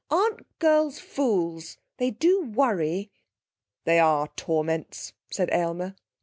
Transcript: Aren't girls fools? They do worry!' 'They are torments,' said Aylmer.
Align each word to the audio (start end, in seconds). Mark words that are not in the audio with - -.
Aren't 0.09 0.57
girls 0.57 0.97
fools? 0.97 1.77
They 1.97 2.09
do 2.09 2.41
worry!' 2.43 3.11
'They 3.83 3.99
are 3.99 4.29
torments,' 4.29 5.13
said 5.29 5.51
Aylmer. 5.53 5.95